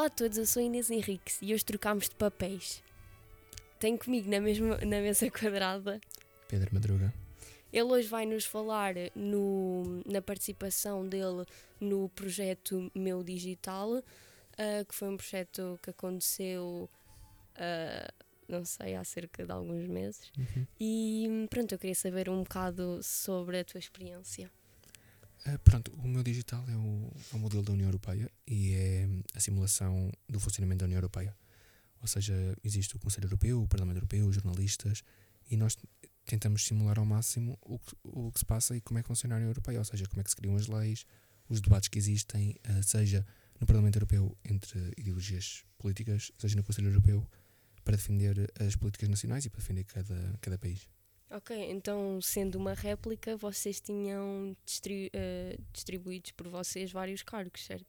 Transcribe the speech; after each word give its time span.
Olá 0.00 0.06
a 0.06 0.10
todos, 0.10 0.38
eu 0.38 0.46
sou 0.46 0.62
Inês 0.62 0.90
Henriques 0.90 1.38
e 1.42 1.52
hoje 1.52 1.62
trocámos 1.62 2.08
de 2.08 2.14
papéis. 2.14 2.82
Tenho 3.78 3.98
comigo 3.98 4.30
na, 4.30 4.40
mesma, 4.40 4.78
na 4.78 4.98
mesa 4.98 5.30
quadrada 5.30 6.00
Pedro 6.48 6.70
Madruga. 6.72 7.12
Ele 7.70 7.82
hoje 7.82 8.08
vai 8.08 8.24
nos 8.24 8.46
falar 8.46 8.94
no, 9.14 10.02
na 10.06 10.22
participação 10.22 11.06
dele 11.06 11.44
no 11.78 12.08
projeto 12.08 12.90
Meu 12.94 13.22
Digital, 13.22 13.98
uh, 13.98 14.84
que 14.88 14.94
foi 14.94 15.08
um 15.10 15.18
projeto 15.18 15.78
que 15.82 15.90
aconteceu, 15.90 16.88
uh, 17.56 18.24
não 18.48 18.64
sei, 18.64 18.94
há 18.94 19.04
cerca 19.04 19.44
de 19.44 19.52
alguns 19.52 19.86
meses. 19.86 20.32
Uhum. 20.38 20.66
E 20.80 21.46
pronto, 21.50 21.74
eu 21.74 21.78
queria 21.78 21.94
saber 21.94 22.30
um 22.30 22.42
bocado 22.42 23.02
sobre 23.02 23.58
a 23.58 23.64
tua 23.66 23.78
experiência. 23.78 24.50
Uh, 25.46 25.58
pronto, 25.60 25.90
o 25.92 26.06
meu 26.06 26.22
digital 26.22 26.62
é 26.68 26.76
o, 26.76 27.12
é 27.32 27.36
o 27.36 27.38
modelo 27.38 27.62
da 27.62 27.72
União 27.72 27.88
Europeia 27.88 28.30
e 28.46 28.74
é 28.74 29.08
a 29.34 29.40
simulação 29.40 30.12
do 30.28 30.38
funcionamento 30.38 30.80
da 30.80 30.84
União 30.84 30.98
Europeia. 30.98 31.34
Ou 32.00 32.06
seja, 32.06 32.34
existe 32.62 32.96
o 32.96 32.98
Conselho 32.98 33.26
Europeu, 33.26 33.62
o 33.62 33.68
Parlamento 33.68 33.96
Europeu, 33.96 34.26
os 34.26 34.34
jornalistas, 34.34 35.02
e 35.50 35.56
nós 35.56 35.76
tentamos 36.24 36.64
simular 36.64 36.98
ao 36.98 37.04
máximo 37.04 37.58
o 37.62 37.78
que, 37.78 37.96
o 38.04 38.32
que 38.32 38.38
se 38.38 38.44
passa 38.44 38.76
e 38.76 38.80
como 38.80 38.98
é 38.98 39.02
que 39.02 39.08
funciona 39.08 39.34
a 39.34 39.38
União 39.38 39.50
Europeia, 39.50 39.78
ou 39.78 39.84
seja, 39.84 40.06
como 40.06 40.20
é 40.20 40.24
que 40.24 40.30
se 40.30 40.36
criam 40.36 40.56
as 40.56 40.66
leis, 40.66 41.04
os 41.48 41.60
debates 41.60 41.88
que 41.88 41.98
existem, 41.98 42.56
uh, 42.68 42.82
seja 42.82 43.26
no 43.58 43.66
Parlamento 43.66 43.96
Europeu 43.96 44.36
entre 44.44 44.78
ideologias 44.96 45.64
políticas, 45.76 46.32
seja 46.38 46.56
no 46.56 46.62
Conselho 46.62 46.88
Europeu, 46.88 47.28
para 47.84 47.96
defender 47.96 48.50
as 48.58 48.76
políticas 48.76 49.08
nacionais 49.08 49.44
e 49.44 49.50
para 49.50 49.60
defender 49.60 49.84
cada, 49.84 50.38
cada 50.40 50.58
país. 50.58 50.86
Ok, 51.30 51.70
então 51.70 52.20
sendo 52.20 52.56
uma 52.56 52.74
réplica, 52.74 53.36
vocês 53.36 53.80
tinham 53.80 54.56
distri 54.66 55.12
uh, 55.14 55.62
distribuídos 55.72 56.32
por 56.32 56.48
vocês 56.48 56.90
vários 56.90 57.22
cargos, 57.22 57.64
certo? 57.64 57.86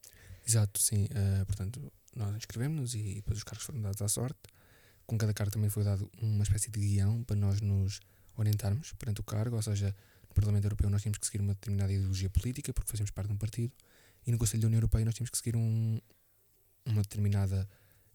Exato, 0.47 0.79
sim. 0.79 1.05
Uh, 1.05 1.45
portanto, 1.47 1.91
nós 2.15 2.35
inscrevemos-nos 2.35 2.93
e 2.93 3.15
depois 3.15 3.39
os 3.39 3.43
cargos 3.43 3.65
foram 3.65 3.81
dados 3.81 3.99
à 4.01 4.07
sorte. 4.07 4.39
Com 5.07 5.17
cada 5.17 5.33
cargo 5.33 5.51
também 5.51 5.69
foi 5.71 5.83
dado 5.83 6.09
uma 6.21 6.43
espécie 6.43 6.69
de 6.69 6.79
guião 6.79 7.23
para 7.23 7.35
nós 7.35 7.61
nos 7.61 7.99
orientarmos 8.37 8.93
perante 8.93 9.21
o 9.21 9.23
cargo, 9.23 9.55
ou 9.55 9.61
seja, 9.61 9.95
no 10.29 10.35
Parlamento 10.35 10.65
Europeu 10.65 10.89
nós 10.89 11.01
tínhamos 11.01 11.17
que 11.17 11.25
seguir 11.25 11.41
uma 11.41 11.53
determinada 11.53 11.91
ideologia 11.91 12.29
política 12.29 12.71
porque 12.71 12.91
fazíamos 12.91 13.11
parte 13.11 13.27
de 13.27 13.33
um 13.33 13.37
partido 13.37 13.73
e 14.25 14.31
no 14.31 14.37
Conselho 14.37 14.61
da 14.61 14.67
União 14.67 14.77
Europeia 14.77 15.03
nós 15.03 15.15
tínhamos 15.15 15.31
que 15.31 15.37
seguir 15.37 15.55
um, 15.55 15.99
uma 16.85 17.01
determinada 17.01 17.67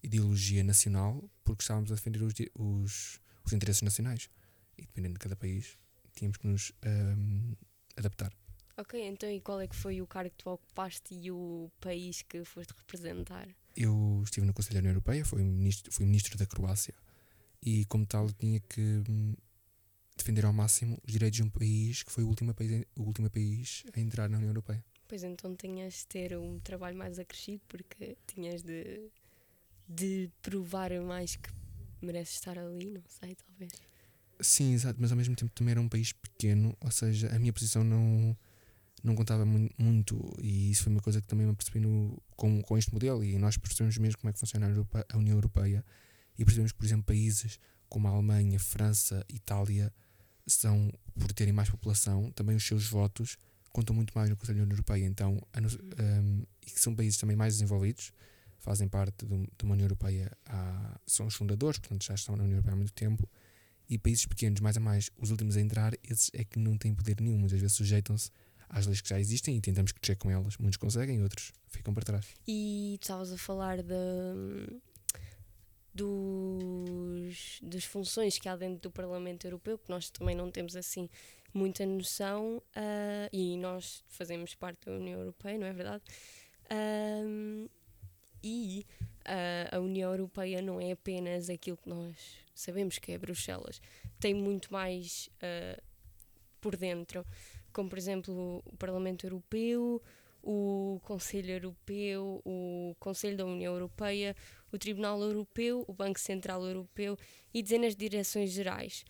ideologia 0.02 0.62
nacional 0.64 1.28
porque 1.44 1.62
estávamos 1.62 1.92
a 1.92 1.97
defender 1.97 2.22
os, 2.22 2.32
os, 2.54 3.20
os 3.44 3.52
interesses 3.52 3.82
nacionais 3.82 4.30
e 4.78 4.82
dependendo 4.82 5.14
de 5.14 5.20
cada 5.20 5.36
país 5.36 5.78
tínhamos 6.14 6.38
que 6.38 6.46
nos 6.46 6.72
um, 6.84 7.55
adaptar. 7.96 8.32
Ok, 8.78 9.00
então 9.00 9.30
e 9.30 9.41
qual 9.41 9.60
é 9.60 9.66
que 9.66 9.77
foi 9.77 10.02
o 10.02 10.06
cargo 10.06 10.30
que 10.30 10.44
tu 10.44 10.50
ocupaste 10.50 11.14
e 11.14 11.30
o 11.30 11.70
país 11.80 12.22
que 12.22 12.44
foste 12.44 12.74
representar? 12.77 13.48
Eu 13.74 14.22
estive 14.24 14.47
no 14.47 14.52
Conselho 14.52 14.74
da 14.74 14.80
União 14.80 14.92
Europeia, 14.92 15.24
fui 15.24 15.42
ministro, 15.42 15.91
fui 15.92 16.04
ministro 16.04 16.36
da 16.36 16.47
Croácia 16.47 16.94
e 17.62 17.84
como 17.86 18.04
tal 18.06 18.30
tinha 18.32 18.60
que 18.60 19.02
hum, 19.08 19.34
defender 20.16 20.44
ao 20.44 20.52
máximo 20.52 20.98
os 21.06 21.12
direitos 21.12 21.38
de 21.38 21.42
um 21.42 21.48
país 21.48 22.02
que 22.02 22.12
foi 22.12 22.24
o 22.24 22.28
último 22.28 22.54
país, 22.54 22.84
o 22.97 23.02
último 23.02 23.30
país 23.30 23.84
a 23.94 24.00
entrar 24.00 24.28
na 24.28 24.36
União 24.36 24.50
Europeia. 24.50 24.84
Pois 25.08 25.22
então 25.22 25.54
tinhas 25.54 25.94
de 25.94 26.06
ter 26.06 26.36
um 26.36 26.58
trabalho 26.60 26.98
mais 26.98 27.19
acrescido 27.19 27.62
porque 27.69 28.16
tinhas 28.27 28.62
de, 28.62 29.10
de 29.88 30.30
provar 30.42 30.91
mais 31.00 31.36
que 31.36 31.48
mereces 32.02 32.34
estar 32.34 32.58
ali, 32.58 32.91
não 32.91 33.02
sei, 33.08 33.34
talvez. 33.36 33.72
Sim, 34.41 34.75
exato, 34.75 34.98
mas 35.01 35.11
ao 35.11 35.17
mesmo 35.17 35.34
tempo 35.34 35.51
também 35.55 35.73
era 35.73 35.81
um 35.81 35.89
país 35.89 36.12
pequeno, 36.12 36.77
ou 36.81 36.91
seja, 36.91 37.34
a 37.34 37.39
minha 37.39 37.53
posição 37.53 37.83
não, 37.83 38.37
não 39.03 39.15
contava 39.15 39.47
mu 39.47 39.71
muito 39.78 40.21
e 40.43 40.71
isso 40.71 40.84
foi 40.84 40.93
uma 40.93 41.00
coisa 41.00 41.21
que 41.21 41.27
também 41.27 41.47
me 41.47 41.55
percebi 41.55 41.81
no, 41.81 42.22
com, 42.37 42.60
com 42.62 42.77
este 42.77 42.93
modelo 42.93 43.25
e 43.25 43.38
nós 43.38 43.56
percebemos 43.56 43.97
mesmo 43.97 44.19
como 44.19 44.31
é 44.31 44.33
que 44.33 44.38
funciona 44.38 44.66
a, 44.66 44.69
Europa, 44.69 45.06
a 45.10 45.16
União 45.16 45.37
Europeia 45.37 45.84
e 46.38 46.44
percebemos 46.44 46.72
que, 46.72 46.78
por 46.78 46.84
exemplo, 46.84 47.05
países 47.05 47.59
como 47.88 48.09
a 48.09 48.10
Alemanha, 48.10 48.59
França, 48.59 49.25
Itália 49.28 49.93
são, 50.47 50.93
por 51.19 51.33
terem 51.33 51.53
mais 51.53 51.71
população, 51.71 52.31
também 52.33 52.56
os 52.56 52.66
seus 52.66 52.87
votos 52.87 53.39
contam 53.72 53.94
muito 53.94 54.12
mais 54.15 54.31
no 54.31 54.37
Conselho 54.37 54.59
da 54.59 54.62
União 54.65 54.75
Europeia. 54.75 55.05
Então, 55.05 55.41
um, 55.56 56.43
e 56.66 56.71
que 56.71 56.81
são 56.81 56.94
países 56.94 57.19
também 57.19 57.37
mais 57.37 57.55
desenvolvidos, 57.55 58.12
fazem 58.59 58.89
parte 58.89 59.27
de 59.27 59.65
uma 59.65 59.75
União 59.75 59.84
Europeia, 59.84 60.31
há, 60.47 60.99
são 61.06 61.27
os 61.27 61.34
fundadores, 61.34 61.78
portanto 61.78 62.05
já 62.05 62.15
estão 62.15 62.37
na 62.37 62.44
União 62.44 62.56
Europeia 62.56 62.75
há 62.75 62.77
muito 62.77 62.93
tempo. 62.93 63.28
E 63.88 63.98
países 63.98 64.26
pequenos, 64.26 64.60
mais 64.60 64.76
a 64.76 64.80
mais, 64.80 65.10
os 65.19 65.30
últimos 65.30 65.56
a 65.56 65.60
entrar, 65.60 65.94
esses 66.02 66.30
é 66.34 66.44
que 66.44 66.58
não 66.58 66.76
têm 66.76 66.94
poder 66.94 67.20
nenhum, 67.20 67.38
muitas 67.38 67.60
vezes 67.60 67.76
sujeitam-se 67.76 68.30
às 68.69 68.86
leis 68.86 69.00
que 69.00 69.08
já 69.08 69.20
existem 69.20 69.56
e 69.56 69.60
tentamos 69.60 69.92
crescer 69.92 70.16
com 70.16 70.30
elas. 70.30 70.56
Muitos 70.58 70.76
conseguem, 70.76 71.22
outros 71.22 71.52
ficam 71.69 71.94
para 71.94 72.04
trás. 72.04 72.26
E 72.47 72.97
tu 73.00 73.04
estavas 73.04 73.32
a 73.32 73.38
falar 73.38 73.82
de, 73.82 74.80
dos, 75.94 77.60
das 77.62 77.84
funções 77.84 78.38
que 78.38 78.48
há 78.48 78.56
dentro 78.56 78.80
do 78.80 78.91
Parlamento 78.91 79.47
Europeu, 79.47 79.78
que 79.78 79.88
nós 79.88 80.10
também 80.10 80.34
não 80.34 80.50
temos 80.50 80.74
assim 80.74 81.08
muita 81.54 81.86
noção, 81.86 82.58
uh, 82.58 83.28
e 83.32 83.56
nós 83.56 84.04
fazemos 84.08 84.54
parte 84.54 84.86
da 84.86 84.92
União 84.92 85.18
Europeia, 85.18 85.58
não 85.58 85.66
é 85.66 85.72
verdade? 85.72 86.03
E 88.42 88.86
uh, 89.22 89.76
a 89.76 89.80
União 89.80 90.10
Europeia 90.10 90.60
não 90.60 90.80
é 90.80 90.92
apenas 90.92 91.48
aquilo 91.48 91.76
que 91.76 91.88
nós 91.88 92.14
sabemos 92.56 92.99
que 92.99 93.12
é 93.12 93.19
Bruxelas, 93.19 93.81
tem 94.19 94.34
muito 94.34 94.72
mais 94.72 95.28
uh, 95.37 95.81
por 96.61 96.77
dentro, 96.77 97.25
como 97.72 97.89
por 97.89 97.99
exemplo 97.99 98.62
o 98.65 98.77
Parlamento 98.77 99.27
Europeu, 99.27 100.03
o 100.43 101.00
Conselho 101.05 101.50
Europeu, 101.50 102.41
o 102.45 102.97
Conselho 102.99 103.37
da 103.37 103.45
União 103.45 103.75
Europeia, 103.75 104.34
o 104.72 104.78
Tribunal 104.78 105.21
Europeu, 105.21 105.84
o 105.87 105.93
Banco 105.93 106.19
Central 106.19 106.65
Europeu 106.65 107.19
e 107.53 107.62
dezenas 107.62 107.95
de 107.95 108.09
direções 108.09 108.50
gerais. 108.50 109.05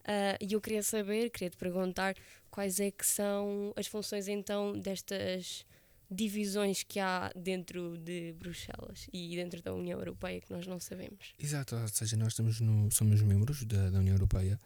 Uh, 0.00 0.36
e 0.40 0.52
eu 0.52 0.60
queria 0.60 0.82
saber, 0.82 1.30
queria 1.30 1.50
te 1.50 1.56
perguntar 1.56 2.14
quais 2.50 2.78
é 2.78 2.90
que 2.90 3.04
são 3.04 3.72
as 3.74 3.86
funções 3.86 4.28
então 4.28 4.78
destas 4.78 5.66
divisões 6.10 6.82
que 6.82 7.00
há 7.00 7.32
dentro 7.34 7.96
de 7.98 8.32
Bruxelas 8.34 9.08
e 9.12 9.34
dentro 9.36 9.62
da 9.62 9.72
União 9.72 9.98
Europeia 9.98 10.40
que 10.40 10.52
nós 10.52 10.66
não 10.66 10.78
sabemos. 10.78 11.34
Exato, 11.38 11.76
ou 11.76 11.88
seja, 11.88 12.16
nós 12.16 12.28
estamos 12.28 12.60
no, 12.60 12.90
somos 12.90 13.20
membros 13.22 13.64
da, 13.64 13.90
da 13.90 13.98
União 13.98 14.14
Europeia 14.14 14.60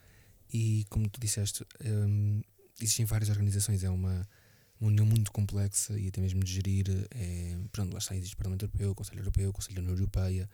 e 0.53 0.85
como 0.89 1.09
tu 1.09 1.21
disseste, 1.21 1.65
um, 1.85 2.41
existem 2.81 3.05
várias 3.05 3.29
organizações, 3.29 3.85
é 3.85 3.91
uma 3.91 4.27
uma 4.81 4.89
união 4.89 5.05
muito 5.05 5.33
complexa 5.33 5.99
e 5.99 6.09
até 6.09 6.21
mesmo 6.21 6.43
de 6.43 6.53
gerir. 6.53 6.87
É, 7.11 7.59
pronto, 7.73 7.93
lá 7.93 7.99
está, 7.99 8.15
existe 8.15 8.35
o 8.35 8.37
Parlamento 8.37 8.65
Europeu, 8.65 8.91
o 8.91 8.95
Conselho 8.95 9.21
Europeu, 9.21 9.51
o 9.51 9.53
Conselho 9.53 9.75
da 9.77 9.81
União 9.83 9.95
Europeia, 9.95 10.49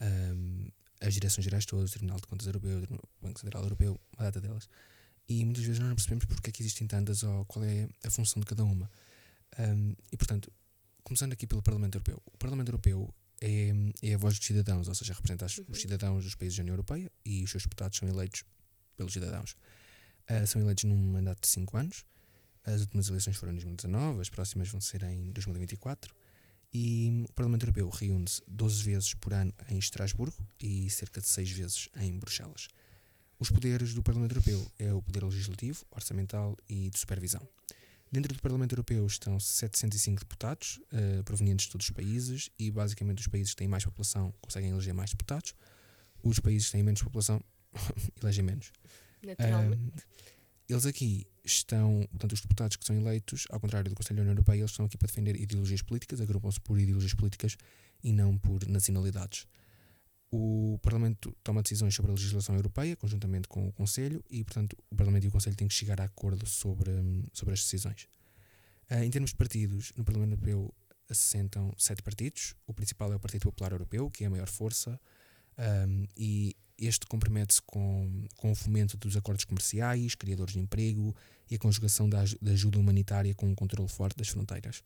um, 0.00 0.68
as 1.00 1.14
direções 1.14 1.44
gerais 1.44 1.66
todas, 1.66 1.90
o 1.90 1.92
Tribunal 1.92 2.18
de 2.20 2.26
Contas 2.26 2.46
Europeu, 2.46 2.82
o 2.82 3.26
Banco 3.26 3.40
Central 3.40 3.62
Europeu, 3.62 4.00
uma 4.16 4.24
data 4.24 4.40
delas. 4.40 4.68
E 5.28 5.44
muitas 5.44 5.64
vezes 5.64 5.78
nós 5.78 5.88
não 5.88 5.96
percebemos 5.96 6.24
porque 6.26 6.50
é 6.50 6.52
que 6.52 6.62
existem 6.62 6.86
tantas 6.86 7.22
ou 7.22 7.44
qual 7.46 7.64
é 7.64 7.88
a 8.04 8.10
função 8.10 8.40
de 8.40 8.46
cada 8.46 8.64
uma. 8.64 8.90
Um, 9.58 9.94
e 10.10 10.16
portanto, 10.16 10.52
começando 11.02 11.32
aqui 11.32 11.46
pelo 11.46 11.62
Parlamento 11.62 11.96
Europeu. 11.96 12.22
O 12.26 12.38
Parlamento 12.38 12.68
Europeu 12.68 13.14
é, 13.40 13.72
é 14.02 14.14
a 14.14 14.18
voz 14.18 14.38
dos 14.38 14.46
cidadãos, 14.46 14.88
ou 14.88 14.94
seja, 14.94 15.12
representa 15.12 15.46
os 15.46 15.58
uhum. 15.58 15.74
cidadãos 15.74 16.24
dos 16.24 16.34
países 16.34 16.56
da 16.56 16.62
União 16.62 16.74
Europeia 16.74 17.10
e 17.24 17.44
os 17.44 17.50
seus 17.50 17.62
deputados 17.64 17.98
são 17.98 18.08
eleitos 18.08 18.44
pelos 18.96 19.12
cidadãos. 19.12 19.56
Uh, 20.30 20.46
são 20.46 20.60
eleitos 20.62 20.84
num 20.84 20.96
mandato 20.96 21.42
de 21.42 21.48
5 21.48 21.76
anos 21.76 22.04
as 22.64 22.80
últimas 22.80 23.08
eleições 23.08 23.36
foram 23.36 23.52
em 23.52 23.56
2019, 23.56 24.20
as 24.22 24.30
próximas 24.30 24.68
vão 24.70 24.80
ser 24.80 25.02
em 25.02 25.30
2024. 25.32 26.14
E 26.72 27.24
o 27.28 27.32
Parlamento 27.34 27.64
Europeu 27.64 27.88
reúne-se 27.88 28.42
12 28.48 28.82
vezes 28.82 29.14
por 29.14 29.32
ano 29.32 29.52
em 29.68 29.78
Estrasburgo 29.78 30.36
e 30.58 30.88
cerca 30.90 31.20
de 31.20 31.28
6 31.28 31.50
vezes 31.50 31.88
em 31.96 32.18
Bruxelas. 32.18 32.68
Os 33.38 33.50
poderes 33.50 33.92
do 33.92 34.02
Parlamento 34.02 34.32
Europeu 34.32 34.66
é 34.78 34.92
o 34.92 35.02
poder 35.02 35.22
legislativo, 35.24 35.84
orçamental 35.90 36.56
e 36.68 36.88
de 36.88 36.98
supervisão. 36.98 37.46
Dentro 38.14 38.32
do 38.32 38.40
Parlamento 38.40 38.70
Europeu 38.70 39.04
estão 39.04 39.40
705 39.40 40.20
deputados, 40.20 40.80
uh, 40.92 41.24
provenientes 41.24 41.66
de 41.66 41.72
todos 41.72 41.88
os 41.88 41.90
países, 41.90 42.48
e 42.56 42.70
basicamente 42.70 43.18
os 43.18 43.26
países 43.26 43.50
que 43.50 43.56
têm 43.56 43.66
mais 43.66 43.84
população 43.84 44.32
conseguem 44.40 44.70
eleger 44.70 44.94
mais 44.94 45.10
deputados. 45.10 45.52
Os 46.22 46.38
países 46.38 46.66
que 46.66 46.72
têm 46.74 46.84
menos 46.84 47.02
população 47.02 47.42
elegem 48.22 48.44
menos. 48.44 48.70
Naturalmente. 49.20 49.82
Uh, 49.82 50.02
eles 50.68 50.86
aqui 50.86 51.26
estão, 51.42 52.06
portanto, 52.12 52.34
os 52.34 52.40
deputados 52.40 52.76
que 52.76 52.84
são 52.84 52.94
eleitos, 52.94 53.48
ao 53.50 53.58
contrário 53.58 53.90
do 53.90 53.96
Conselho 53.96 54.18
da 54.18 54.22
União 54.22 54.34
Europeia, 54.34 54.60
eles 54.60 54.70
estão 54.70 54.86
aqui 54.86 54.96
para 54.96 55.08
defender 55.08 55.34
ideologias 55.34 55.82
políticas, 55.82 56.20
agrupam-se 56.20 56.60
por 56.60 56.78
ideologias 56.78 57.14
políticas 57.14 57.56
e 58.00 58.12
não 58.12 58.38
por 58.38 58.64
nacionalidades. 58.68 59.44
O 60.36 60.80
Parlamento 60.82 61.32
toma 61.44 61.62
decisões 61.62 61.94
sobre 61.94 62.10
a 62.10 62.14
legislação 62.14 62.56
europeia, 62.56 62.96
conjuntamente 62.96 63.46
com 63.46 63.68
o 63.68 63.72
Conselho, 63.72 64.20
e, 64.28 64.42
portanto, 64.42 64.76
o 64.90 64.96
Parlamento 64.96 65.22
e 65.22 65.28
o 65.28 65.30
Conselho 65.30 65.54
têm 65.54 65.68
que 65.68 65.74
chegar 65.74 66.00
a 66.00 66.04
acordo 66.04 66.44
sobre, 66.44 66.90
sobre 67.32 67.54
as 67.54 67.60
decisões. 67.60 68.08
Uh, 68.90 69.04
em 69.04 69.10
termos 69.10 69.30
de 69.30 69.36
partidos, 69.36 69.92
no 69.96 70.04
Parlamento 70.04 70.32
Europeu 70.32 70.74
assentam 71.08 71.72
sete 71.78 72.02
partidos. 72.02 72.56
O 72.66 72.74
principal 72.74 73.12
é 73.12 73.16
o 73.16 73.20
Partido 73.20 73.42
Popular 73.42 73.70
Europeu, 73.70 74.10
que 74.10 74.24
é 74.24 74.26
a 74.26 74.30
maior 74.30 74.48
força, 74.48 75.00
um, 75.86 76.04
e 76.16 76.56
este 76.76 77.06
compromete-se 77.06 77.62
com, 77.62 78.26
com 78.36 78.50
o 78.50 78.56
fomento 78.56 78.96
dos 78.96 79.16
acordos 79.16 79.44
comerciais, 79.44 80.16
criadores 80.16 80.54
de 80.54 80.58
emprego 80.58 81.14
e 81.48 81.54
a 81.54 81.58
conjugação 81.60 82.08
da, 82.08 82.24
da 82.42 82.50
ajuda 82.50 82.80
humanitária 82.80 83.32
com 83.36 83.46
um 83.46 83.54
controle 83.54 83.88
forte 83.88 84.16
das 84.16 84.30
fronteiras. 84.30 84.82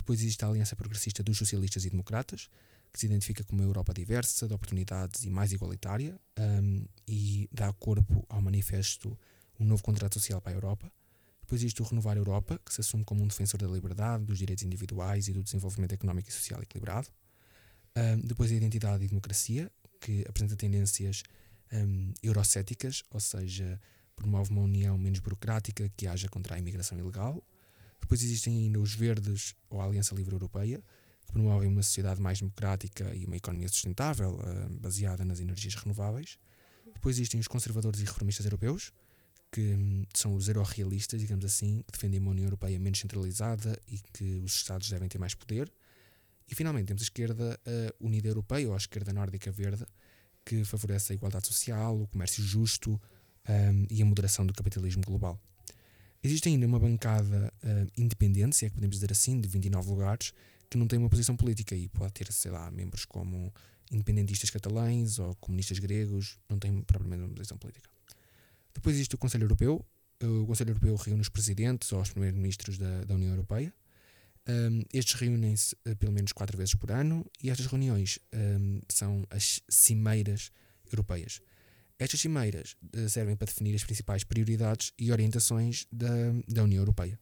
Depois 0.00 0.18
existe 0.18 0.42
a 0.46 0.48
Aliança 0.48 0.74
Progressista 0.74 1.22
dos 1.22 1.36
Socialistas 1.36 1.84
e 1.84 1.90
Democratas, 1.90 2.48
que 2.90 2.98
se 2.98 3.04
identifica 3.04 3.44
como 3.44 3.60
uma 3.60 3.68
Europa 3.68 3.92
diversa, 3.92 4.48
de 4.48 4.54
oportunidades 4.54 5.24
e 5.24 5.30
mais 5.30 5.52
igualitária, 5.52 6.18
um, 6.38 6.86
e 7.06 7.46
dá 7.52 7.70
corpo 7.74 8.24
ao 8.28 8.40
manifesto 8.40 9.16
Um 9.58 9.66
Novo 9.66 9.82
Contrato 9.82 10.14
Social 10.14 10.40
para 10.40 10.52
a 10.52 10.56
Europa. 10.56 10.90
Depois 11.42 11.60
existe 11.60 11.82
o 11.82 11.84
Renovar 11.84 12.16
Europa, 12.16 12.58
que 12.64 12.72
se 12.72 12.80
assume 12.80 13.04
como 13.04 13.22
um 13.22 13.26
defensor 13.26 13.60
da 13.60 13.66
liberdade, 13.68 14.24
dos 14.24 14.38
direitos 14.38 14.64
individuais 14.64 15.28
e 15.28 15.34
do 15.34 15.42
desenvolvimento 15.42 15.92
económico 15.92 16.30
e 16.30 16.32
social 16.32 16.62
equilibrado. 16.62 17.08
Um, 17.94 18.20
depois 18.26 18.50
a 18.50 18.54
Identidade 18.54 19.04
e 19.04 19.08
Democracia, 19.08 19.70
que 20.00 20.24
apresenta 20.26 20.56
tendências 20.56 21.22
um, 21.72 22.14
eurocéticas, 22.22 23.04
ou 23.10 23.20
seja, 23.20 23.78
promove 24.16 24.50
uma 24.50 24.62
união 24.62 24.96
menos 24.96 25.18
burocrática 25.18 25.92
que 25.94 26.06
haja 26.06 26.26
contra 26.28 26.54
a 26.54 26.58
imigração 26.58 26.98
ilegal. 26.98 27.44
Depois 28.00 28.22
existem 28.22 28.56
ainda 28.56 28.80
os 28.80 28.94
Verdes 28.94 29.54
ou 29.68 29.80
a 29.80 29.84
Aliança 29.84 30.14
Livre 30.14 30.34
Europeia, 30.34 30.82
que 31.26 31.32
promovem 31.32 31.68
uma 31.68 31.82
sociedade 31.82 32.20
mais 32.20 32.40
democrática 32.40 33.14
e 33.14 33.24
uma 33.24 33.36
economia 33.36 33.68
sustentável, 33.68 34.34
uh, 34.34 34.80
baseada 34.80 35.24
nas 35.24 35.40
energias 35.40 35.74
renováveis. 35.74 36.38
Depois 36.92 37.16
existem 37.16 37.38
os 37.40 37.48
conservadores 37.48 38.00
e 38.00 38.04
reformistas 38.04 38.44
europeus, 38.44 38.92
que 39.52 39.74
um, 39.74 40.04
são 40.14 40.34
os 40.34 40.48
eurorealistas, 40.48 41.20
digamos 41.20 41.44
assim, 41.44 41.82
que 41.82 41.92
defendem 41.92 42.20
uma 42.20 42.30
União 42.30 42.46
Europeia 42.46 42.78
menos 42.78 42.98
centralizada 42.98 43.78
e 43.88 43.98
que 44.12 44.40
os 44.44 44.54
Estados 44.54 44.88
devem 44.90 45.08
ter 45.08 45.18
mais 45.18 45.34
poder. 45.34 45.72
E 46.48 46.54
finalmente 46.54 46.86
temos 46.86 47.02
a 47.02 47.04
esquerda 47.04 47.58
uh, 47.66 48.06
unida 48.06 48.28
europeia, 48.28 48.68
ou 48.68 48.74
a 48.74 48.76
esquerda 48.76 49.12
nórdica 49.12 49.52
verde, 49.52 49.84
que 50.44 50.64
favorece 50.64 51.12
a 51.12 51.14
igualdade 51.14 51.46
social, 51.46 52.00
o 52.00 52.08
comércio 52.08 52.42
justo 52.42 53.00
um, 53.48 53.86
e 53.88 54.02
a 54.02 54.04
moderação 54.04 54.44
do 54.44 54.52
capitalismo 54.52 55.02
global. 55.02 55.40
Existe 56.22 56.48
ainda 56.48 56.66
uma 56.66 56.78
bancada 56.78 57.52
uh, 57.64 57.90
independente, 57.96 58.56
se 58.56 58.66
é 58.66 58.68
que 58.68 58.74
podemos 58.74 58.96
dizer 58.96 59.10
assim, 59.10 59.40
de 59.40 59.48
29 59.48 59.88
lugares, 59.90 60.32
que 60.68 60.76
não 60.76 60.86
tem 60.86 60.98
uma 60.98 61.08
posição 61.08 61.36
política 61.36 61.74
e 61.74 61.88
pode 61.88 62.12
ter, 62.12 62.30
sei 62.32 62.50
lá, 62.50 62.70
membros 62.70 63.04
como 63.04 63.52
independentistas 63.90 64.50
catalães 64.50 65.18
ou 65.18 65.34
comunistas 65.36 65.78
gregos, 65.78 66.38
não 66.48 66.58
tem 66.58 66.82
propriamente 66.82 67.22
uma 67.24 67.34
posição 67.34 67.58
política. 67.58 67.88
Depois 68.72 68.94
existe 68.94 69.14
o 69.14 69.18
Conselho 69.18 69.44
Europeu. 69.44 69.84
O 70.22 70.46
Conselho 70.46 70.70
Europeu 70.70 70.94
reúne 70.96 71.22
os 71.22 71.28
presidentes 71.28 71.90
ou 71.92 72.00
os 72.00 72.10
primeiros-ministros 72.10 72.78
da, 72.78 73.04
da 73.04 73.14
União 73.14 73.30
Europeia. 73.30 73.74
Um, 74.48 74.82
estes 74.92 75.14
reúnem-se 75.14 75.74
uh, 75.86 75.96
pelo 75.96 76.12
menos 76.12 76.32
quatro 76.32 76.56
vezes 76.56 76.74
por 76.74 76.90
ano 76.90 77.26
e 77.42 77.50
estas 77.50 77.66
reuniões 77.66 78.18
um, 78.32 78.80
são 78.88 79.24
as 79.30 79.60
cimeiras 79.68 80.50
europeias. 80.90 81.40
Estas 82.00 82.18
cimeiras 82.20 82.76
uh, 82.96 83.08
servem 83.10 83.36
para 83.36 83.44
definir 83.44 83.74
as 83.74 83.84
principais 83.84 84.24
prioridades 84.24 84.92
e 84.98 85.12
orientações 85.12 85.86
da, 85.92 86.08
da 86.48 86.64
União 86.64 86.80
Europeia. 86.80 87.18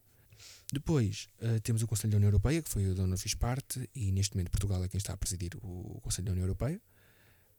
Depois 0.72 1.28
uh, 1.42 1.60
temos 1.60 1.82
o 1.82 1.86
Conselho 1.88 2.12
da 2.12 2.16
União 2.18 2.28
Europeia, 2.28 2.62
que 2.62 2.70
foi 2.70 2.86
o 2.86 3.02
onde 3.02 3.12
eu 3.12 3.18
fiz 3.18 3.34
parte, 3.34 3.90
e 3.92 4.12
neste 4.12 4.36
momento 4.36 4.52
Portugal 4.52 4.82
é 4.84 4.88
quem 4.88 4.98
está 4.98 5.12
a 5.12 5.16
presidir 5.16 5.50
o 5.62 6.00
Conselho 6.00 6.26
da 6.26 6.32
União 6.32 6.44
Europeia, 6.44 6.80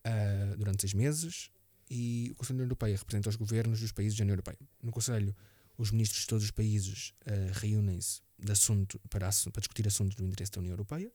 uh, 0.07 0.57
durante 0.57 0.81
seis 0.81 0.93
meses. 0.93 1.51
E 1.91 2.29
o 2.31 2.35
Conselho 2.35 2.57
da 2.57 2.61
União 2.63 2.67
Europeia 2.67 2.95
representa 2.95 3.29
os 3.29 3.35
governos 3.35 3.81
dos 3.81 3.91
países 3.91 4.17
da 4.17 4.23
União 4.23 4.33
Europeia. 4.33 4.57
No 4.81 4.91
Conselho, 4.91 5.35
os 5.77 5.91
ministros 5.91 6.21
de 6.21 6.27
todos 6.27 6.45
os 6.45 6.51
países 6.51 7.13
uh, 7.25 7.59
reúnem-se 7.59 8.21
assunto, 8.49 8.97
para, 9.09 9.29
para, 9.29 9.59
discutir 9.59 9.85
assuntos 9.87 10.15
do 10.15 10.25
interesse 10.25 10.51
da 10.51 10.59
União 10.59 10.71
Europeia. 10.71 11.11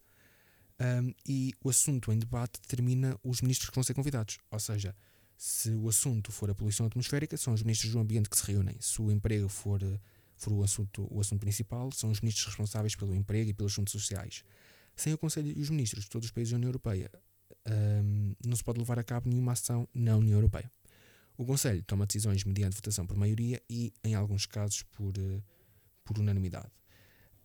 Um, 0.81 1.15
e 1.27 1.55
o 1.62 1.71
assunto 1.71 2.12
em 2.12 2.19
debate 2.19 2.61
determina 2.61 3.19
os 3.23 3.41
ministros 3.41 3.71
que 3.71 3.75
vão 3.75 3.85
ser 3.85 3.95
convidados. 3.95 4.39
Ou 4.51 4.59
seja, 4.59 4.95
se 5.37 5.71
o 5.71 5.89
assunto 5.89 6.33
for 6.33 6.51
a 6.51 6.55
poluição 6.55 6.87
atmosférica, 6.87 7.37
são 7.37 7.53
os 7.53 7.63
ministros 7.63 7.93
do 7.93 7.99
ambiente 7.99 8.29
que 8.29 8.37
se 8.37 8.47
reúnem. 8.47 8.77
Se 8.81 9.01
o 9.01 9.11
emprego 9.11 9.49
for 9.49 9.81
for 10.37 10.53
o 10.53 10.63
assunto, 10.63 11.07
o 11.11 11.21
assunto 11.21 11.41
principal, 11.41 11.91
são 11.93 12.11
os 12.11 12.21
ministros 12.21 12.47
responsáveis 12.47 12.95
pelo 12.95 13.15
emprego 13.15 13.51
e 13.51 13.55
pelos 13.55 13.73
assuntos 13.73 13.93
sociais. 13.93 14.45
Sem 14.97 15.13
o 15.13 15.19
Conselho 15.19 15.53
e 15.57 15.61
os 15.61 15.71
ministros 15.71 16.05
de 16.05 16.11
todos 16.11 16.27
os 16.27 16.33
países 16.33 16.53
da 16.53 16.57
União 16.57 16.69
Europeia, 16.69 17.11
um, 17.67 18.35
não 18.45 18.57
se 18.57 18.63
pode 18.63 18.79
levar 18.79 18.99
a 18.99 19.05
cabo 19.05 19.29
nenhuma 19.29 19.53
ação 19.53 19.89
na 19.95 20.17
União 20.17 20.37
Europeia. 20.37 20.71
O 21.37 21.45
Conselho 21.45 21.83
toma 21.83 22.07
decisões 22.07 22.45
mediante 22.45 22.77
votação 22.77 23.07
por 23.07 23.17
maioria 23.17 23.61
e, 23.69 23.93
em 24.05 24.15
alguns 24.15 24.47
casos, 24.47 24.83
por, 24.83 25.17
uh, 25.19 25.43
por 26.05 26.19
unanimidade. 26.19 26.71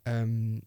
Um, 0.08 0.62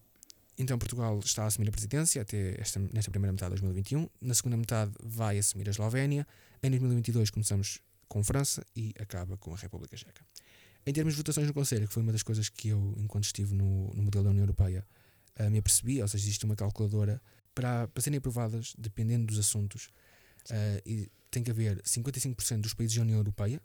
então, 0.57 0.77
Portugal 0.77 1.19
está 1.19 1.43
a 1.43 1.47
assumir 1.47 1.67
a 1.69 1.71
presidência 1.71 2.21
até 2.21 2.59
esta, 2.59 2.79
nesta 2.79 3.09
primeira 3.09 3.31
metade 3.31 3.55
de 3.55 3.61
2021. 3.61 4.07
Na 4.21 4.33
segunda 4.33 4.55
metade, 4.55 4.91
vai 5.01 5.37
assumir 5.37 5.67
a 5.67 5.71
Eslovénia. 5.71 6.27
Em 6.61 6.69
2022, 6.69 7.31
começamos 7.31 7.79
com 8.07 8.23
França 8.23 8.63
e 8.75 8.93
acaba 8.99 9.35
com 9.37 9.53
a 9.53 9.57
República 9.57 9.97
Checa. 9.97 10.23
Em 10.85 10.93
termos 10.93 11.13
de 11.13 11.17
votações 11.17 11.47
no 11.47 11.53
Conselho, 11.53 11.87
que 11.87 11.93
foi 11.93 12.03
uma 12.03 12.11
das 12.11 12.21
coisas 12.21 12.49
que 12.49 12.69
eu, 12.69 12.93
enquanto 12.97 13.23
estive 13.23 13.55
no, 13.55 13.91
no 13.93 14.03
modelo 14.03 14.25
da 14.25 14.29
União 14.29 14.43
Europeia, 14.43 14.85
uh, 15.39 15.49
me 15.49 15.57
apercebi, 15.57 16.01
ou 16.01 16.07
seja, 16.07 16.23
existe 16.23 16.45
uma 16.45 16.55
calculadora 16.55 17.21
para, 17.55 17.87
para 17.87 18.03
serem 18.03 18.17
aprovadas, 18.17 18.75
dependendo 18.77 19.25
dos 19.25 19.39
assuntos, 19.39 19.87
uh, 20.51 20.81
e 20.85 21.09
tem 21.31 21.41
que 21.41 21.49
haver 21.49 21.81
55% 21.81 22.61
dos 22.61 22.73
países 22.75 22.95
da 22.95 23.01
União 23.01 23.17
Europeia 23.17 23.59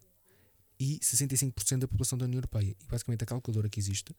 e 0.80 0.98
65% 1.00 1.78
da 1.78 1.88
população 1.88 2.16
da 2.16 2.24
União 2.24 2.38
Europeia. 2.38 2.74
E 2.80 2.86
basicamente 2.86 3.24
a 3.24 3.26
calculadora 3.26 3.68
que 3.68 3.78
existe 3.78 4.14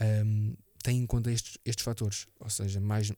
um, 0.00 0.54
tem 0.82 0.98
em 0.98 1.06
conta 1.06 1.30
estes, 1.30 1.58
estes 1.64 1.84
fatores, 1.84 2.26
ou 2.40 2.50
seja, 2.50 2.80
mais 2.80 3.12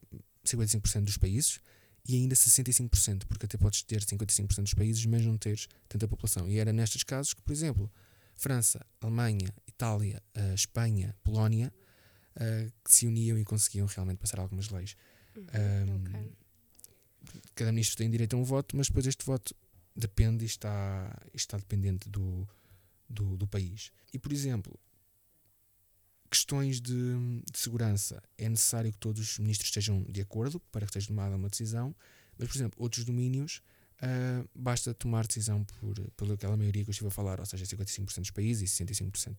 55% 0.45 1.05
dos 1.05 1.17
países 1.17 1.61
e 2.07 2.17
ainda 2.17 2.35
65%, 2.35 3.25
porque 3.27 3.47
até 3.47 3.57
podes 3.57 3.83
ter 3.83 4.03
55% 4.03 4.63
dos 4.63 4.75
países, 4.75 5.07
mas 5.07 5.25
não 5.25 5.39
teres 5.39 5.69
tanta 5.89 6.07
população. 6.07 6.49
E 6.49 6.59
era 6.59 6.73
nestes 6.73 7.03
casos 7.03 7.33
que, 7.33 7.41
por 7.41 7.53
exemplo, 7.53 7.91
França, 8.37 8.85
Alemanha, 9.01 9.49
Itália, 9.67 10.23
uh, 10.37 10.55
Espanha, 10.55 11.17
Polónia, 11.25 11.73
uh, 12.37 12.73
que 12.85 12.93
se 12.93 13.07
uniam 13.07 13.39
e 13.39 13.45
conseguiam 13.45 13.87
realmente 13.87 14.19
passar 14.19 14.39
algumas 14.39 14.69
leis. 14.69 14.97
Uhum, 15.35 15.43
um, 15.43 15.97
okay. 15.97 16.33
Cada 17.55 17.73
ministro 17.73 17.97
tem 17.97 18.11
direito 18.11 18.37
a 18.37 18.39
um 18.39 18.45
voto, 18.45 18.77
mas 18.77 18.89
depois 18.89 19.07
este 19.07 19.25
voto 19.25 19.55
depende 19.97 20.45
e 20.45 20.47
está, 20.47 21.17
está 21.33 21.57
dependente 21.57 22.09
do, 22.11 22.47
do, 23.09 23.37
do 23.37 23.47
país. 23.47 23.91
E, 24.13 24.19
por 24.19 24.31
exemplo, 24.31 24.79
questões 26.35 26.81
de, 26.81 26.93
de, 27.49 27.59
segurança, 27.59 28.21
é 28.37 28.49
necessário 28.49 28.91
que 28.91 28.99
todos 28.99 29.23
os 29.23 29.39
ministros 29.39 29.69
estejam 29.69 30.03
de 30.03 30.21
acordo 30.21 30.59
para 30.73 30.81
que 30.81 30.91
esteja 30.91 31.07
tomada 31.07 31.37
uma 31.37 31.49
decisão, 31.49 31.95
mas, 32.37 32.49
por 32.49 32.57
exemplo, 32.57 32.83
outros 32.83 33.05
domínios 33.05 33.63
uh, 34.03 34.49
basta 34.53 34.93
tomar 34.93 35.29
decisão 35.29 35.63
por, 35.63 35.95
pela 36.17 36.35
aquela 36.35 36.57
maioria 36.57 36.83
que 36.83 36.91
eu 36.91 36.93
estive 36.93 37.07
a 37.07 37.11
falar, 37.13 37.39
ou 37.39 37.47
seja, 37.47 37.65
55% 37.65 38.21
dos 38.21 38.31
países 38.33 38.81
e 38.81 38.85
65% 38.85 39.39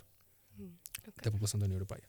hum, 0.58 0.72
okay. 1.00 1.12
da 1.22 1.32
população 1.32 1.60
da 1.60 1.66
União 1.66 1.76
Europeia. 1.76 2.04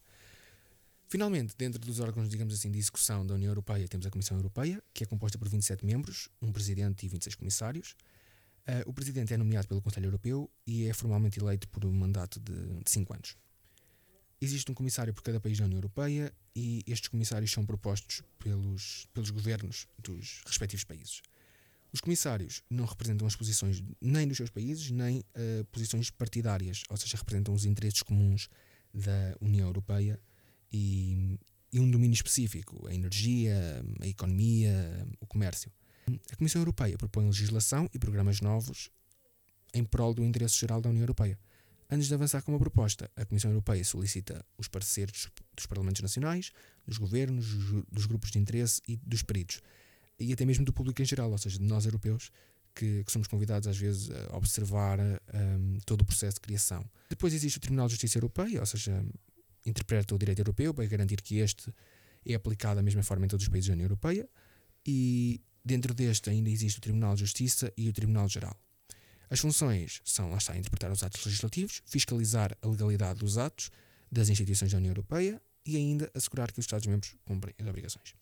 Finalmente, 1.09 1.53
dentro 1.57 1.81
dos 1.81 1.99
órgãos, 1.99 2.29
digamos 2.29 2.53
assim, 2.53 2.71
de 2.71 2.79
execução 2.79 3.27
da 3.27 3.33
União 3.33 3.49
Europeia, 3.49 3.85
temos 3.89 4.07
a 4.07 4.09
Comissão 4.09 4.37
Europeia, 4.37 4.81
que 4.93 5.03
é 5.03 5.07
composta 5.07 5.37
por 5.37 5.49
27 5.49 5.85
membros, 5.85 6.29
um 6.41 6.53
presidente 6.53 7.05
e 7.05 7.09
26 7.09 7.35
comissários. 7.35 7.93
Uh, 8.65 8.89
o 8.89 8.93
presidente 8.93 9.33
é 9.33 9.37
nomeado 9.37 9.67
pelo 9.67 9.81
Conselho 9.81 10.05
Europeu 10.05 10.49
e 10.65 10.85
é 10.87 10.93
formalmente 10.93 11.39
eleito 11.39 11.67
por 11.67 11.83
um 11.83 11.91
mandato 11.91 12.39
de 12.39 12.53
5 12.85 13.13
anos. 13.13 13.37
Existe 14.39 14.71
um 14.71 14.73
comissário 14.75 15.13
por 15.13 15.23
cada 15.23 15.39
país 15.39 15.57
da 15.57 15.65
União 15.65 15.77
Europeia 15.77 16.31
e 16.55 16.83
estes 16.85 17.09
comissários 17.09 17.51
são 17.51 17.65
propostos 17.65 18.21
pelos, 18.37 19.07
pelos 19.13 19.31
governos 19.31 19.87
dos 19.97 20.41
respectivos 20.45 20.83
países. 20.83 21.21
Os 21.91 22.01
comissários 22.01 22.61
não 22.69 22.85
representam 22.85 23.25
as 23.25 23.35
posições 23.35 23.81
nem 23.99 24.27
dos 24.27 24.37
seus 24.37 24.49
países, 24.49 24.91
nem 24.91 25.19
uh, 25.19 25.65
posições 25.71 26.11
partidárias, 26.11 26.83
ou 26.89 26.97
seja, 26.97 27.17
representam 27.17 27.53
os 27.53 27.65
interesses 27.65 28.03
comuns 28.03 28.49
da 28.93 29.35
União 29.41 29.67
Europeia 29.67 30.19
e, 30.71 31.39
e 31.73 31.79
um 31.79 31.89
domínio 31.89 32.13
específico, 32.13 32.87
a 32.87 32.93
energia, 32.93 33.83
a 34.01 34.07
economia, 34.07 35.07
o 35.19 35.25
comércio. 35.25 35.71
A 36.31 36.35
Comissão 36.35 36.61
Europeia 36.61 36.97
propõe 36.97 37.25
legislação 37.25 37.89
e 37.93 37.99
programas 37.99 38.39
novos 38.39 38.89
em 39.73 39.83
prol 39.83 40.13
do 40.13 40.23
interesse 40.23 40.57
geral 40.59 40.79
da 40.79 40.89
União 40.89 41.03
Europeia. 41.03 41.37
Antes 41.89 42.07
de 42.07 42.13
avançar 42.13 42.41
com 42.41 42.51
uma 42.51 42.59
proposta, 42.59 43.09
a 43.15 43.25
Comissão 43.25 43.49
Europeia 43.51 43.83
solicita 43.83 44.45
os 44.57 44.67
pareceres 44.67 45.29
dos 45.55 45.65
Parlamentos 45.65 46.01
Nacionais, 46.01 46.51
dos 46.85 46.97
governos, 46.97 47.45
dos 47.89 48.05
grupos 48.05 48.31
de 48.31 48.39
interesse 48.39 48.81
e 48.87 48.97
dos 48.97 49.23
peritos 49.23 49.61
e 50.19 50.33
até 50.33 50.45
mesmo 50.45 50.65
do 50.65 50.73
público 50.73 51.01
em 51.01 51.05
geral, 51.05 51.31
ou 51.31 51.37
seja, 51.37 51.59
de 51.59 51.65
nós 51.65 51.85
europeus, 51.85 52.31
que, 52.73 53.03
que 53.03 53.11
somos 53.11 53.27
convidados 53.27 53.67
às 53.67 53.77
vezes 53.77 54.09
a 54.29 54.37
observar 54.37 54.99
um, 54.99 55.79
todo 55.85 56.01
o 56.01 56.05
processo 56.05 56.35
de 56.35 56.41
criação. 56.41 56.85
Depois 57.09 57.33
existe 57.33 57.57
o 57.57 57.61
Tribunal 57.61 57.87
de 57.87 57.93
Justiça 57.93 58.17
Europeia, 58.17 58.59
ou 58.59 58.65
seja, 58.65 59.03
interpreta 59.65 60.13
o 60.15 60.17
direito 60.17 60.39
europeu 60.39 60.73
para 60.73 60.85
garantir 60.85 61.21
que 61.21 61.37
este 61.37 61.73
é 62.25 62.33
aplicado 62.33 62.75
da 62.75 62.83
mesma 62.83 63.03
forma 63.03 63.25
em 63.25 63.29
todos 63.29 63.45
os 63.45 63.49
países 63.49 63.67
da 63.67 63.73
União 63.73 63.85
Europeia, 63.85 64.27
e 64.85 65.41
dentro 65.63 65.93
deste 65.93 66.29
ainda 66.29 66.49
existe 66.49 66.77
o 66.77 66.81
Tribunal 66.81 67.15
de 67.15 67.21
Justiça 67.21 67.71
e 67.77 67.89
o 67.89 67.93
Tribunal 67.93 68.27
Geral. 68.27 68.55
As 69.29 69.39
funções 69.39 70.01
são, 70.05 70.29
lá 70.29 70.37
está, 70.37 70.57
interpretar 70.57 70.91
os 70.91 71.03
atos 71.03 71.25
legislativos, 71.25 71.81
fiscalizar 71.85 72.57
a 72.61 72.67
legalidade 72.67 73.19
dos 73.19 73.37
atos 73.37 73.69
das 74.11 74.29
instituições 74.29 74.71
da 74.71 74.77
União 74.77 74.91
Europeia 74.91 75.41
e 75.65 75.75
ainda 75.75 76.09
assegurar 76.13 76.51
que 76.51 76.59
os 76.59 76.63
Estados-membros 76.63 77.15
cumprem 77.25 77.53
as 77.59 77.67
obrigações. 77.67 78.15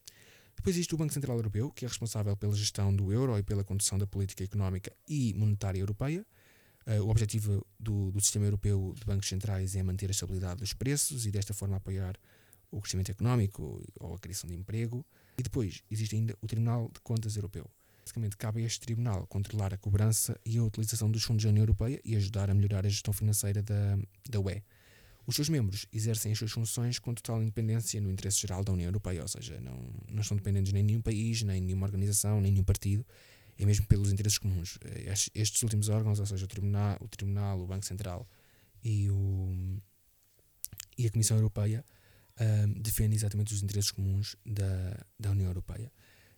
Depois 0.56 0.76
existe 0.76 0.96
o 0.96 0.98
Banco 0.98 1.14
Central 1.14 1.38
Europeu, 1.38 1.70
que 1.70 1.86
é 1.86 1.88
responsável 1.88 2.36
pela 2.36 2.56
gestão 2.56 2.96
do 2.96 3.12
euro 3.12 3.38
e 3.38 3.44
pela 3.44 3.64
condução 3.64 4.00
da 4.00 4.08
política 4.08 4.44
económica 4.44 4.92
e 5.08 5.34
monetária 5.36 5.80
europeia. 5.80 6.26
Uh, 6.88 7.04
o 7.04 7.10
objetivo 7.10 7.66
do, 7.80 8.12
do, 8.12 8.22
sistema 8.22 8.46
europeu 8.46 8.94
de 8.96 9.04
bancos 9.06 9.28
centrais 9.28 9.76
é 9.76 9.84
manter 9.84 10.08
a 10.08 10.12
estabilidade 10.12 10.60
dos 10.60 10.74
preços 10.74 11.26
e, 11.26 11.32
desta 11.32 11.54
forma, 11.54 11.78
apoiar 11.78 12.16
o 12.72 12.80
crescimento 12.80 13.12
económico 13.12 13.84
ou 14.00 14.16
a 14.16 14.20
criação 14.20 14.48
de 14.48 14.56
emprego. 14.56 15.06
E 15.38 15.44
depois 15.44 15.84
existe 15.90 16.16
ainda 16.16 16.38
o 16.42 16.48
Tribunal 16.48 16.90
de 16.94 17.00
Contas 17.02 17.36
Europeu. 17.36 17.70
Basicamente, 18.06 18.38
cabe 18.38 18.62
a 18.62 18.66
este 18.66 18.80
tribunal 18.82 19.26
controlar 19.26 19.74
a 19.74 19.78
cobrança 19.78 20.40
e 20.46 20.60
a 20.60 20.64
utilização 20.64 21.10
dos 21.10 21.24
fundos 21.24 21.44
da 21.44 21.50
União 21.50 21.64
Europeia 21.64 22.00
e 22.06 22.16
ajudar 22.16 22.52
a 22.52 22.54
melhorar 22.54 22.86
a 22.86 22.90
gestão 22.90 23.12
financeira 23.12 23.64
da, 23.64 23.98
da 24.30 24.40
UE. 24.40 24.62
Os 25.26 25.36
seus 25.36 25.50
membros 25.50 25.88
exercem 25.92 26.32
as 26.32 26.38
suas 26.38 26.52
funções 26.52 27.00
com 27.00 27.16
total 27.16 27.42
independência 27.42 28.00
no 28.00 28.12
interesse 28.12 28.42
geral 28.42 28.64
da 28.64 28.72
União 28.72 28.88
Europeia, 28.88 29.24
ou 29.24 29.28
seja, 29.28 29.60
não, 29.60 29.90
não 30.08 30.22
estão 30.22 30.38
dependentes 30.38 30.72
nem 30.72 30.84
de 30.84 30.92
nenhum 30.92 31.02
país, 31.02 31.42
nem 31.42 31.60
de 31.60 31.66
nenhuma 31.66 31.88
organização, 31.88 32.36
nem 32.36 32.52
de 32.52 32.52
nenhum 32.52 32.64
partido, 32.64 33.04
é 33.58 33.66
mesmo 33.66 33.88
pelos 33.88 34.12
interesses 34.12 34.38
comuns. 34.38 34.78
Eh, 34.86 35.12
estes 35.34 35.64
últimos 35.64 35.90
órgãos, 35.90 36.20
ou 36.20 36.28
seja, 36.28 36.46
o 36.46 36.48
Tribunal, 36.48 36.98
o, 37.02 37.08
Tribunal, 37.08 37.60
o 37.60 37.66
Banco 37.66 37.86
Central 37.86 38.30
e, 38.84 39.10
o, 39.10 39.80
e 40.96 41.08
a 41.08 41.10
Comissão 41.10 41.38
Europeia, 41.38 41.84
um, 42.40 42.74
defendem 42.74 43.16
exatamente 43.16 43.52
os 43.52 43.64
interesses 43.64 43.90
comuns 43.90 44.36
da, 44.46 45.06
da 45.20 45.32
União 45.32 45.48
Europeia. 45.48 45.92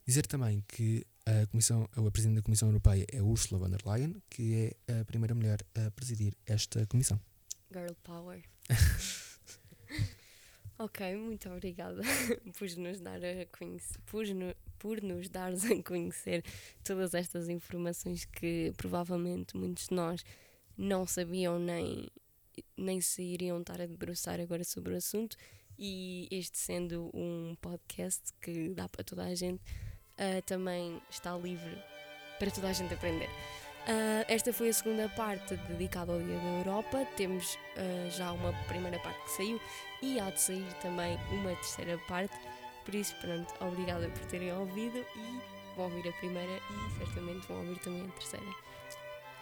Dizer 0.05 0.25
também 0.27 0.63
que 0.65 1.05
a, 1.27 1.45
Comissão, 1.47 1.89
a 1.93 2.11
Presidente 2.11 2.37
da 2.37 2.41
Comissão 2.41 2.69
Europeia 2.69 3.05
é 3.11 3.21
Ursula 3.21 3.59
von 3.59 3.69
der 3.69 3.85
Leyen, 3.85 4.15
que 4.29 4.73
é 4.87 5.01
a 5.01 5.05
primeira 5.05 5.35
mulher 5.35 5.59
a 5.75 5.91
presidir 5.91 6.33
esta 6.45 6.85
Comissão. 6.87 7.19
Girl 7.71 7.93
Power. 8.01 8.41
ok, 10.79 11.17
muito 11.17 11.49
obrigada 11.49 12.01
por 12.57 12.69
nos 12.77 13.01
dar 13.01 13.17
a 13.17 13.45
conhecer, 13.57 13.99
por, 14.05 14.25
no, 14.27 14.55
por 14.79 15.01
nos 15.01 15.27
dares 15.27 15.65
a 15.65 15.83
conhecer 15.83 16.45
todas 16.81 17.13
estas 17.13 17.49
informações 17.49 18.23
que 18.23 18.73
provavelmente 18.77 19.57
muitos 19.57 19.89
de 19.89 19.95
nós 19.95 20.23
não 20.77 21.05
sabiam 21.05 21.59
nem, 21.59 22.07
nem 22.77 23.01
se 23.01 23.21
iriam 23.21 23.59
estar 23.59 23.81
a 23.81 23.85
debruçar 23.85 24.39
agora 24.39 24.63
sobre 24.63 24.93
o 24.93 24.97
assunto. 24.97 25.35
E 25.77 26.27
este 26.31 26.57
sendo 26.57 27.11
um 27.13 27.55
podcast 27.61 28.33
que 28.41 28.69
dá 28.69 28.89
para 28.89 29.03
toda 29.03 29.25
a 29.25 29.35
gente, 29.35 29.61
uh, 30.19 30.41
também 30.43 31.01
está 31.09 31.35
livre 31.35 31.77
para 32.39 32.51
toda 32.51 32.69
a 32.69 32.73
gente 32.73 32.93
aprender. 32.93 33.29
Uh, 33.87 34.25
esta 34.27 34.51
foi 34.51 34.69
a 34.69 34.73
segunda 34.73 35.07
parte 35.09 35.55
dedicada 35.69 36.11
ao 36.11 36.19
Dia 36.19 36.37
da 36.37 36.57
Europa. 36.59 37.07
Temos 37.15 37.55
uh, 37.55 38.11
já 38.11 38.31
uma 38.33 38.51
primeira 38.67 38.99
parte 38.99 39.21
que 39.23 39.31
saiu 39.31 39.61
e 40.01 40.19
há 40.19 40.29
de 40.29 40.41
sair 40.41 40.73
também 40.81 41.17
uma 41.31 41.55
terceira 41.55 41.97
parte. 42.07 42.37
Por 42.83 42.93
isso, 42.93 43.15
pronto, 43.21 43.53
obrigada 43.61 44.09
por 44.09 44.25
terem 44.25 44.53
ouvido 44.53 45.05
e 45.15 45.41
vão 45.75 45.85
ouvir 45.85 46.09
a 46.09 46.13
primeira 46.13 46.51
e 46.51 46.97
certamente 46.97 47.47
vão 47.47 47.59
ouvir 47.59 47.79
também 47.79 48.03
a 48.03 48.11
terceira. 48.19 48.55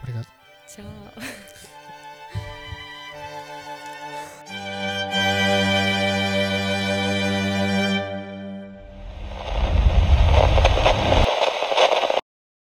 Obrigado. 0.02 0.28
Tchau. 0.68 1.86